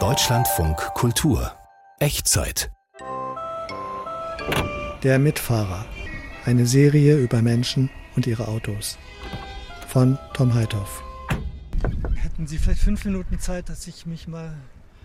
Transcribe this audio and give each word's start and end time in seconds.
Deutschlandfunk 0.00 0.78
Kultur 0.94 1.52
Echtzeit 1.98 2.70
Der 5.02 5.18
Mitfahrer. 5.18 5.84
Eine 6.46 6.64
Serie 6.64 7.18
über 7.18 7.42
Menschen 7.42 7.90
und 8.16 8.26
ihre 8.26 8.48
Autos. 8.48 8.96
Von 9.88 10.18
Tom 10.32 10.54
Heithoff. 10.54 11.02
Hätten 12.14 12.46
Sie 12.46 12.56
vielleicht 12.56 12.80
fünf 12.80 13.04
Minuten 13.04 13.38
Zeit, 13.38 13.68
dass 13.68 13.86
ich 13.86 14.06
mich 14.06 14.26
mal 14.26 14.54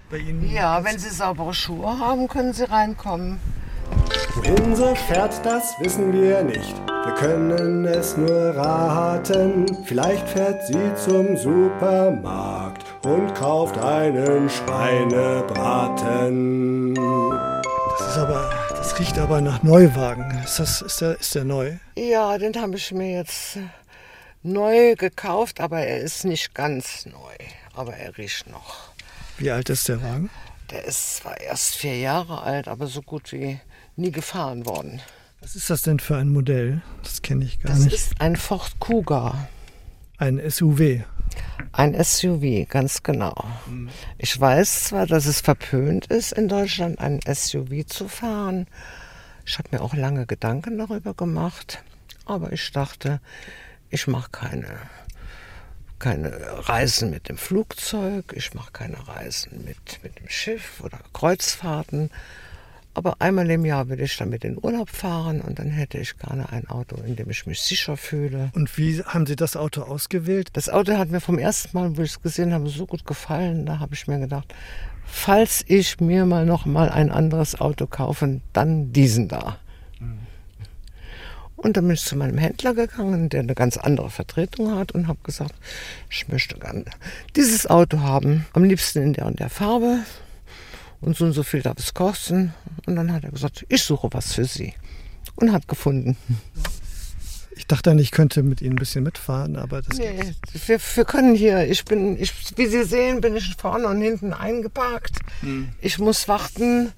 bei 0.10 0.20
Ihnen. 0.20 0.50
Ja, 0.50 0.86
wenn 0.86 0.98
Sie 0.98 1.10
saubere 1.10 1.54
Schuhe 1.54 2.00
haben, 2.00 2.30
können 2.30 2.54
Sie 2.54 2.64
reinkommen. 2.64 3.42
Wohin 4.36 4.76
sie 4.78 4.96
fährt, 4.96 5.46
das 5.46 5.76
wissen 5.82 6.14
wir 6.14 6.42
nicht. 6.44 6.76
Wir 6.88 7.14
können 7.16 7.86
es 7.86 8.16
nur 8.16 8.56
raten. 8.56 9.66
Vielleicht 9.86 10.30
fährt 10.30 10.66
sie 10.68 10.94
zum 10.96 11.36
Supermarkt 11.36 12.57
und 13.08 13.34
kauft 13.36 13.78
einen 13.78 14.50
Schweinebraten. 14.50 16.94
Das 16.96 18.02
ist 18.12 18.18
aber. 18.18 18.50
Das 18.70 19.00
riecht 19.00 19.18
aber 19.18 19.40
nach 19.42 19.64
Neuwagen. 19.64 20.30
Ist, 20.44 20.60
das, 20.60 20.82
ist, 20.82 21.00
der, 21.02 21.20
ist 21.20 21.34
der 21.36 21.44
neu? 21.46 21.74
Ja, 21.96 22.38
den 22.38 22.54
habe 22.62 22.76
ich 22.76 22.92
mir 22.92 23.12
jetzt 23.12 23.58
neu 24.44 24.96
gekauft, 24.96 25.60
aber 25.62 25.80
er 25.80 26.00
ist 26.02 26.26
nicht 26.26 26.54
ganz 26.54 27.06
neu. 27.06 27.36
Aber 27.74 27.96
er 27.96 28.18
riecht 28.18 28.50
noch. 28.50 28.92
Wie 29.38 29.52
alt 29.52 29.70
ist 29.70 29.88
der 29.88 30.02
Wagen? 30.02 30.30
Der 30.72 30.84
ist 30.86 31.18
zwar 31.18 31.40
erst 31.40 31.76
vier 31.76 31.98
Jahre 31.98 32.42
alt, 32.44 32.68
aber 32.68 32.88
so 32.88 33.02
gut 33.02 33.32
wie 33.32 33.60
nie 33.96 34.12
gefahren 34.12 34.66
worden. 34.66 35.02
Was 35.42 35.56
ist 35.56 35.70
das 35.70 35.84
denn 35.84 36.00
für 36.00 36.18
ein 36.18 36.30
Modell? 36.30 36.82
Das 37.04 37.22
kenne 37.22 37.46
ich 37.46 37.62
gar 37.62 37.72
Das 37.72 37.82
nicht. 37.86 37.94
ist 37.96 38.20
ein 38.20 38.36
Ford 38.36 38.80
Kuga. 38.80 39.48
Ein 40.18 40.42
SUV. 40.50 41.04
Ein 41.72 42.02
SUV, 42.02 42.68
ganz 42.68 43.04
genau. 43.04 43.36
Ich 44.18 44.40
weiß 44.40 44.86
zwar, 44.86 45.06
dass 45.06 45.26
es 45.26 45.42
verpönt 45.42 46.08
ist, 46.08 46.32
in 46.32 46.48
Deutschland 46.48 47.00
ein 47.00 47.20
SUV 47.22 47.86
zu 47.86 48.08
fahren. 48.08 48.68
Ich 49.46 49.58
habe 49.58 49.70
mir 49.72 49.82
auch 49.82 49.94
lange 49.94 50.26
Gedanken 50.26 50.78
darüber 50.78 51.14
gemacht. 51.14 51.84
Aber 52.26 52.52
ich 52.52 52.72
dachte, 52.72 53.22
ich 53.90 54.08
mache 54.08 54.30
keine, 54.32 54.80
keine 56.00 56.32
Reisen 56.68 57.10
mit 57.10 57.30
dem 57.30 57.38
Flugzeug, 57.38 58.34
ich 58.36 58.54
mache 58.54 58.72
keine 58.72 59.08
Reisen 59.08 59.64
mit, 59.64 60.04
mit 60.04 60.20
dem 60.20 60.28
Schiff 60.28 60.82
oder 60.82 61.00
Kreuzfahrten. 61.14 62.12
Aber 62.98 63.18
einmal 63.20 63.48
im 63.52 63.64
Jahr 63.64 63.90
will 63.90 64.02
ich 64.02 64.18
damit 64.18 64.44
in 64.44 64.58
Urlaub 64.60 64.90
fahren 64.90 65.40
und 65.42 65.60
dann 65.60 65.70
hätte 65.70 66.00
ich 66.00 66.18
gerne 66.18 66.52
ein 66.52 66.68
Auto, 66.68 66.96
in 67.06 67.16
dem 67.16 67.30
ich 67.30 67.46
mich 67.46 67.62
sicher 67.62 67.96
fühle. 67.96 68.50
Und 68.56 68.76
wie 68.76 69.04
haben 69.04 69.28
Sie 69.28 69.36
das 69.36 69.56
Auto 69.56 69.84
ausgewählt? 69.84 70.50
Das 70.54 70.68
Auto 70.68 70.98
hat 70.98 71.12
mir 71.12 71.22
vom 71.22 71.38
ersten 71.38 71.78
Mal, 71.78 71.96
wo 71.96 72.02
ich 72.02 72.10
es 72.10 72.22
gesehen 72.24 72.56
habe, 72.56 72.68
so 72.70 72.88
gut 72.88 73.06
gefallen. 73.06 73.68
Da 73.68 73.78
habe 73.78 73.94
ich 73.94 74.08
mir 74.08 74.18
gedacht, 74.18 74.52
falls 75.06 75.64
ich 75.68 76.00
mir 76.00 76.26
mal 76.26 76.48
noch 76.48 76.66
mal 76.66 76.90
ein 76.90 77.12
anderes 77.12 77.62
Auto 77.62 77.86
kaufe, 77.86 78.42
dann 78.54 78.94
diesen 78.94 79.28
da. 79.28 79.60
Und 81.56 81.78
dann 81.78 81.86
bin 81.86 81.94
ich 81.94 82.04
zu 82.04 82.16
meinem 82.16 82.40
Händler 82.40 82.74
gegangen, 82.74 83.30
der 83.30 83.42
eine 83.42 83.54
ganz 83.54 83.78
andere 83.78 84.10
Vertretung 84.10 84.76
hat 84.76 84.94
und 84.94 85.08
habe 85.08 85.20
gesagt, 85.22 85.54
ich 86.10 86.28
möchte 86.30 86.58
gerne 86.58 86.86
dieses 87.36 87.68
Auto 87.68 88.00
haben, 88.00 88.48
am 88.54 88.64
liebsten 88.64 89.04
in 89.04 89.14
der 89.14 89.28
und 89.28 89.40
der 89.40 89.50
Farbe 89.52 90.00
und 91.02 91.16
so 91.16 91.26
und 91.26 91.34
so 91.34 91.44
viel 91.44 91.62
darf 91.62 91.78
es 91.78 91.94
kosten. 91.94 92.54
Und 92.86 92.96
dann 92.96 93.12
hat 93.12 93.24
er 93.24 93.32
gesagt, 93.32 93.66
ich 93.70 93.84
suche 93.84 94.10
was 94.12 94.34
für 94.34 94.46
Sie 94.46 94.74
und 95.36 95.52
hat 95.52 95.68
gefunden. 95.68 96.18
Ich 97.56 97.66
dachte 97.66 97.90
dann, 97.90 98.00
ich 98.00 98.12
könnte 98.12 98.44
mit 98.44 98.62
Ihnen 98.62 98.74
ein 98.74 98.80
bisschen 98.80 99.04
mitfahren, 99.04 99.56
aber 99.56 99.82
das 99.82 99.98
Nee, 99.98 100.36
wir, 100.68 100.80
wir 100.80 101.06
können 101.06 101.36
hier, 101.36 101.68
ich 101.68 101.86
bin, 101.86 102.16
ich, 102.22 102.32
wie 102.56 102.68
Sie 102.68 102.84
sehen, 102.84 103.20
bin 103.20 103.36
ich 103.36 103.56
vorne 103.56 103.88
und 103.88 104.00
hinten 104.00 104.32
eingeparkt. 104.34 105.20
Ich 105.82 105.98
muss 105.98 106.28
warten. 106.28 106.92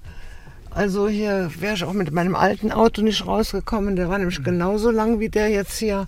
Also 0.72 1.08
hier 1.08 1.50
wäre 1.58 1.74
ich 1.74 1.82
auch 1.82 1.94
mit 1.94 2.12
meinem 2.12 2.36
alten 2.36 2.70
Auto 2.70 3.02
nicht 3.02 3.26
rausgekommen. 3.26 3.96
Der 3.96 4.08
war 4.08 4.18
nämlich 4.18 4.44
genauso 4.44 4.90
lang 4.90 5.18
wie 5.18 5.28
der 5.28 5.48
jetzt 5.48 5.76
hier. 5.78 6.06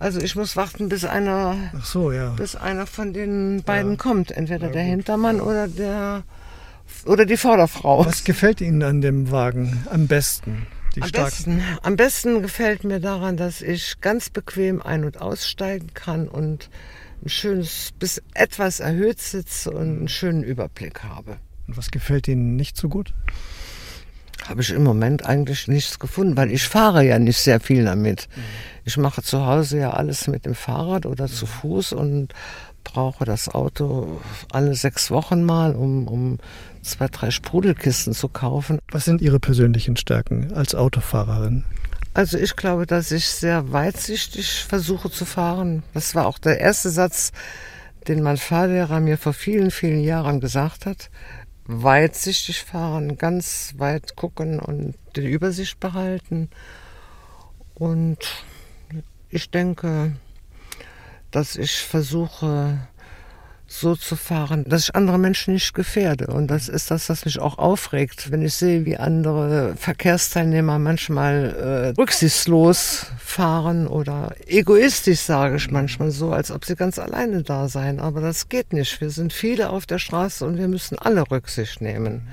Also 0.00 0.20
ich 0.20 0.34
muss 0.34 0.56
warten, 0.56 0.88
bis 0.88 1.04
einer, 1.04 1.54
Ach 1.78 1.84
so, 1.84 2.10
ja. 2.10 2.30
bis 2.30 2.56
einer 2.56 2.86
von 2.86 3.12
den 3.12 3.62
beiden 3.62 3.98
kommt. 3.98 4.32
Entweder 4.32 4.68
der 4.70 4.82
Hintermann 4.82 5.40
oder 5.40 5.68
der 5.68 6.24
oder 7.06 7.26
die 7.26 7.36
Vorderfrau. 7.36 8.04
Was 8.06 8.24
gefällt 8.24 8.60
Ihnen 8.60 8.82
an 8.82 9.00
dem 9.00 9.30
Wagen 9.30 9.86
am 9.90 10.06
besten? 10.06 10.66
Am 11.00 11.08
starken- 11.08 11.24
besten, 11.24 11.62
am 11.82 11.96
besten 11.96 12.42
gefällt 12.42 12.84
mir 12.84 13.00
daran, 13.00 13.36
dass 13.36 13.62
ich 13.62 14.00
ganz 14.00 14.28
bequem 14.30 14.82
ein- 14.82 15.04
und 15.04 15.20
aussteigen 15.20 15.94
kann 15.94 16.28
und 16.28 16.68
ein 17.24 17.28
schönes, 17.28 17.92
bis 17.98 18.22
etwas 18.34 18.80
erhöht 18.80 19.20
sitze 19.20 19.70
und 19.70 19.98
einen 19.98 20.08
schönen 20.08 20.42
Überblick 20.42 21.02
habe. 21.02 21.38
Und 21.66 21.76
was 21.76 21.90
gefällt 21.90 22.28
Ihnen 22.28 22.56
nicht 22.56 22.76
so 22.76 22.88
gut? 22.88 23.14
Habe 24.48 24.60
ich 24.60 24.70
im 24.70 24.82
Moment 24.82 25.24
eigentlich 25.24 25.68
nichts 25.68 25.98
gefunden, 26.00 26.36
weil 26.36 26.50
ich 26.50 26.66
fahre 26.66 27.04
ja 27.04 27.18
nicht 27.18 27.38
sehr 27.38 27.60
viel 27.60 27.84
damit. 27.84 28.28
Ich 28.84 28.96
mache 28.96 29.22
zu 29.22 29.46
Hause 29.46 29.78
ja 29.78 29.92
alles 29.92 30.26
mit 30.26 30.44
dem 30.44 30.56
Fahrrad 30.56 31.06
oder 31.06 31.28
zu 31.28 31.46
Fuß 31.46 31.92
und 31.92 32.34
brauche 32.82 33.24
das 33.24 33.48
Auto 33.48 34.20
alle 34.50 34.74
sechs 34.74 35.10
Wochen 35.10 35.42
mal, 35.44 35.74
um, 35.74 36.08
um 36.08 36.38
zwei, 36.82 37.08
drei 37.08 37.30
Sprudelkisten 37.30 38.12
zu 38.12 38.28
kaufen. 38.28 38.78
Was 38.90 39.04
sind 39.04 39.20
Ihre 39.20 39.40
persönlichen 39.40 39.96
Stärken 39.96 40.52
als 40.52 40.74
Autofahrerin? 40.74 41.64
Also 42.14 42.36
ich 42.36 42.56
glaube, 42.56 42.86
dass 42.86 43.10
ich 43.10 43.26
sehr 43.26 43.72
weitsichtig 43.72 44.64
versuche 44.64 45.10
zu 45.10 45.24
fahren. 45.24 45.82
Das 45.94 46.14
war 46.14 46.26
auch 46.26 46.38
der 46.38 46.60
erste 46.60 46.90
Satz, 46.90 47.32
den 48.06 48.22
mein 48.22 48.36
Fahrlehrer 48.36 49.00
mir 49.00 49.16
vor 49.16 49.32
vielen, 49.32 49.70
vielen 49.70 50.02
Jahren 50.02 50.40
gesagt 50.40 50.84
hat. 50.84 51.10
Weitsichtig 51.64 52.64
fahren, 52.64 53.16
ganz 53.16 53.74
weit 53.78 54.16
gucken 54.16 54.58
und 54.58 54.94
die 55.16 55.26
Übersicht 55.26 55.80
behalten. 55.80 56.50
Und 57.74 58.18
ich 59.30 59.50
denke, 59.50 60.12
dass 61.32 61.56
ich 61.56 61.80
versuche, 61.82 62.78
so 63.72 63.96
zu 63.96 64.16
fahren, 64.16 64.64
dass 64.68 64.84
ich 64.84 64.94
andere 64.94 65.18
Menschen 65.18 65.54
nicht 65.54 65.72
gefährde. 65.72 66.26
Und 66.26 66.48
das 66.48 66.68
ist 66.68 66.90
das, 66.90 67.08
was 67.08 67.24
mich 67.24 67.38
auch 67.40 67.58
aufregt, 67.58 68.30
wenn 68.30 68.42
ich 68.42 68.54
sehe, 68.54 68.84
wie 68.84 68.98
andere 68.98 69.74
Verkehrsteilnehmer 69.76 70.78
manchmal 70.78 71.94
äh, 71.96 72.00
rücksichtslos 72.00 73.06
fahren 73.18 73.86
oder 73.86 74.34
egoistisch, 74.46 75.20
sage 75.20 75.56
ich 75.56 75.70
manchmal 75.70 76.10
so, 76.10 76.32
als 76.32 76.50
ob 76.50 76.64
sie 76.64 76.76
ganz 76.76 76.98
alleine 76.98 77.42
da 77.42 77.68
seien. 77.68 77.98
Aber 77.98 78.20
das 78.20 78.48
geht 78.48 78.72
nicht. 78.72 79.00
Wir 79.00 79.10
sind 79.10 79.32
viele 79.32 79.70
auf 79.70 79.86
der 79.86 79.98
Straße 79.98 80.44
und 80.44 80.58
wir 80.58 80.68
müssen 80.68 80.98
alle 80.98 81.30
Rücksicht 81.30 81.80
nehmen. 81.80 82.28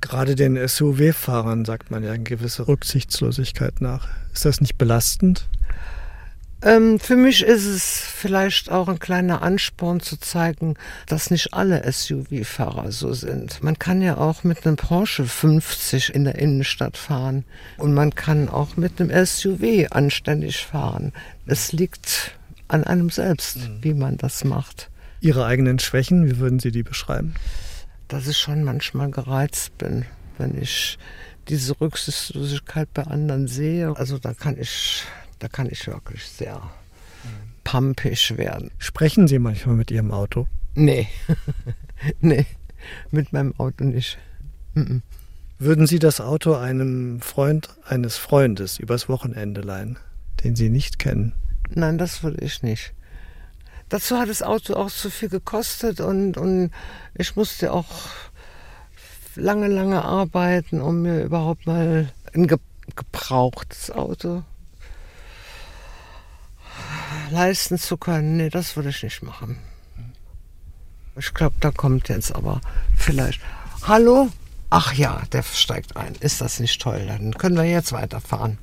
Gerade 0.00 0.34
den 0.34 0.56
SUV-Fahrern 0.56 1.64
sagt 1.64 1.90
man 1.90 2.04
ja 2.04 2.12
eine 2.12 2.22
gewisse 2.22 2.68
Rücksichtslosigkeit 2.68 3.80
nach. 3.80 4.08
Ist 4.32 4.44
das 4.44 4.60
nicht 4.60 4.78
belastend? 4.78 5.46
Ähm, 6.62 7.00
für 7.00 7.16
mich 7.16 7.42
ist 7.42 7.64
es 7.64 8.00
vielleicht 8.00 8.70
auch 8.70 8.88
ein 8.88 8.98
kleiner 8.98 9.40
Ansporn 9.42 10.00
zu 10.00 10.18
zeigen, 10.18 10.74
dass 11.06 11.30
nicht 11.30 11.54
alle 11.54 11.90
SUV-Fahrer 11.90 12.92
so 12.92 13.14
sind. 13.14 13.62
Man 13.62 13.78
kann 13.78 14.02
ja 14.02 14.18
auch 14.18 14.44
mit 14.44 14.66
einem 14.66 14.76
Porsche 14.76 15.24
50 15.24 16.14
in 16.14 16.24
der 16.24 16.36
Innenstadt 16.36 16.98
fahren 16.98 17.44
und 17.78 17.94
man 17.94 18.14
kann 18.14 18.48
auch 18.48 18.76
mit 18.76 19.00
einem 19.00 19.10
SUV 19.24 19.90
anständig 19.90 20.66
fahren. 20.66 21.12
Es 21.46 21.72
liegt 21.72 22.32
an 22.68 22.84
einem 22.84 23.10
selbst, 23.10 23.58
wie 23.80 23.94
man 23.94 24.16
das 24.16 24.44
macht. 24.44 24.90
Ihre 25.20 25.44
eigenen 25.44 25.78
Schwächen, 25.78 26.26
wie 26.26 26.38
würden 26.38 26.60
Sie 26.60 26.70
die 26.70 26.82
beschreiben? 26.82 27.34
Dass 28.08 28.26
ich 28.26 28.38
schon 28.38 28.64
manchmal 28.64 29.10
gereizt 29.10 29.76
bin, 29.78 30.04
wenn 30.38 30.60
ich 30.60 30.98
diese 31.48 31.78
Rücksichtslosigkeit 31.80 32.88
bei 32.94 33.02
anderen 33.02 33.48
sehe. 33.48 33.96
Also 33.96 34.18
da 34.18 34.34
kann 34.34 34.56
ich, 34.58 35.04
da 35.40 35.48
kann 35.48 35.68
ich 35.70 35.86
wirklich 35.86 36.24
sehr 36.24 36.62
pampig 37.64 38.36
werden. 38.36 38.70
Sprechen 38.78 39.26
Sie 39.26 39.38
manchmal 39.38 39.74
mit 39.74 39.90
Ihrem 39.90 40.12
Auto? 40.12 40.46
Nee. 40.74 41.08
nee, 42.20 42.46
mit 43.10 43.32
meinem 43.32 43.54
Auto 43.58 43.84
nicht. 43.84 44.18
Mhm. 44.74 45.02
Würden 45.58 45.86
Sie 45.86 45.98
das 45.98 46.20
Auto 46.20 46.54
einem 46.54 47.20
Freund 47.20 47.68
eines 47.84 48.16
Freundes 48.16 48.78
übers 48.78 49.08
Wochenende 49.08 49.60
leihen, 49.60 49.98
den 50.44 50.56
Sie 50.56 50.70
nicht 50.70 50.98
kennen? 50.98 51.32
Nein, 51.70 51.98
das 51.98 52.22
würde 52.22 52.44
ich 52.44 52.62
nicht. 52.62 52.92
Dazu 53.88 54.18
hat 54.18 54.28
das 54.28 54.42
Auto 54.42 54.74
auch 54.74 54.90
zu 54.90 55.10
viel 55.10 55.28
gekostet 55.28 56.00
und, 56.00 56.36
und 56.36 56.70
ich 57.14 57.34
musste 57.34 57.72
auch 57.72 57.88
lange, 59.36 59.68
lange 59.68 60.04
arbeiten, 60.04 60.80
um 60.80 61.02
mir 61.02 61.24
überhaupt 61.24 61.66
mal 61.66 62.10
ein 62.34 62.46
ge 62.46 62.58
gebrauchtes 62.96 63.92
Auto 63.92 64.42
leisten 67.30 67.78
zu 67.78 67.96
können. 67.96 68.36
Nee, 68.36 68.48
das 68.50 68.76
würde 68.76 68.88
ich 68.90 69.02
nicht 69.02 69.22
machen. 69.22 69.58
Ich 71.16 71.34
glaube, 71.34 71.56
da 71.60 71.70
kommt 71.70 72.08
jetzt 72.08 72.34
aber 72.34 72.60
vielleicht. 72.96 73.40
Hallo? 73.82 74.28
Ach 74.70 74.92
ja, 74.94 75.22
der 75.32 75.42
steigt 75.42 75.96
ein. 75.96 76.14
Ist 76.20 76.40
das 76.40 76.60
nicht 76.60 76.80
toll? 76.80 77.04
Dann 77.08 77.34
können 77.34 77.56
wir 77.56 77.64
jetzt 77.64 77.92
weiterfahren. 77.92 78.58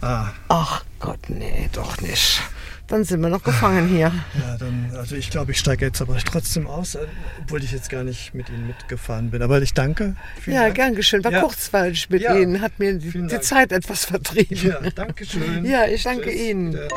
Ah. 0.00 0.28
Ach 0.48 0.84
Gott, 1.00 1.18
nee, 1.28 1.68
doch 1.72 2.00
nicht. 2.00 2.40
Dann 2.86 3.02
sind 3.04 3.22
wir 3.22 3.30
noch 3.30 3.42
gefangen 3.42 3.88
hier. 3.88 4.12
Ja, 4.38 4.56
dann, 4.58 4.90
also 4.94 5.16
ich 5.16 5.30
glaube, 5.30 5.52
ich 5.52 5.58
steige 5.58 5.86
jetzt 5.86 6.02
aber 6.02 6.18
trotzdem 6.18 6.66
aus, 6.66 6.94
äh, 6.94 7.06
obwohl 7.40 7.64
ich 7.64 7.72
jetzt 7.72 7.88
gar 7.88 8.04
nicht 8.04 8.34
mit 8.34 8.48
Ihnen 8.50 8.66
mitgefahren 8.66 9.30
bin. 9.30 9.40
Aber 9.42 9.60
ich 9.62 9.72
danke. 9.72 10.14
Vielen 10.40 10.56
ja, 10.56 10.62
Dank. 10.64 10.74
gern 10.76 10.94
geschehen. 10.94 11.24
War 11.24 11.32
Ja. 11.32 11.40
kurzweilig 11.40 12.10
mit 12.10 12.22
Ja, 12.22 12.34
Ihnen, 12.36 12.60
hat 12.60 12.78
mir 12.78 12.94
die, 12.98 13.10
die. 13.26 13.40
Zeit 13.40 13.72
etwas 13.72 14.04
vertrieben. 14.04 14.56
Ja, 14.68 14.90
danke 14.94 15.24
schön. 15.24 15.64
Ja, 15.68 15.86
ich 15.86 16.02
danke 16.02 16.28
Tschüss. 16.30 16.40
Ihnen. 16.40 16.72
Wieder. 16.74 16.88